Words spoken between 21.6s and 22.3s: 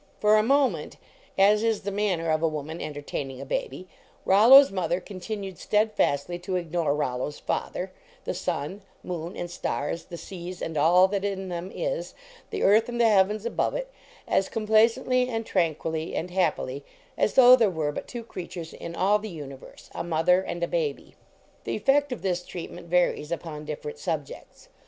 The effect of